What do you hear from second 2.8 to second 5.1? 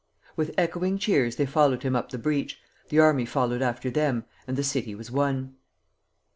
the army followed after them, and the city